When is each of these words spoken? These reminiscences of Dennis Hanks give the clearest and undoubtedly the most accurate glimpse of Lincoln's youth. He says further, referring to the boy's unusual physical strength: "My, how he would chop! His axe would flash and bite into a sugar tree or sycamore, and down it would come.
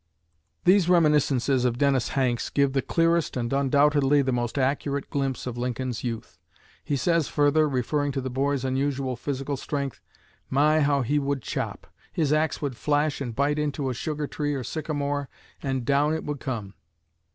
These 0.63 0.89
reminiscences 0.89 1.63
of 1.63 1.77
Dennis 1.77 2.07
Hanks 2.17 2.49
give 2.49 2.73
the 2.73 2.81
clearest 2.81 3.37
and 3.37 3.53
undoubtedly 3.53 4.23
the 4.23 4.31
most 4.31 4.57
accurate 4.57 5.11
glimpse 5.11 5.45
of 5.45 5.59
Lincoln's 5.59 6.03
youth. 6.03 6.39
He 6.83 6.95
says 6.95 7.27
further, 7.27 7.69
referring 7.69 8.11
to 8.13 8.19
the 8.21 8.31
boy's 8.31 8.65
unusual 8.65 9.15
physical 9.15 9.57
strength: 9.57 10.01
"My, 10.49 10.79
how 10.81 11.03
he 11.03 11.19
would 11.19 11.43
chop! 11.43 11.85
His 12.11 12.33
axe 12.33 12.63
would 12.63 12.75
flash 12.75 13.21
and 13.21 13.35
bite 13.35 13.59
into 13.59 13.91
a 13.91 13.93
sugar 13.93 14.25
tree 14.25 14.55
or 14.55 14.63
sycamore, 14.63 15.29
and 15.61 15.85
down 15.85 16.15
it 16.15 16.23
would 16.23 16.39
come. 16.39 16.73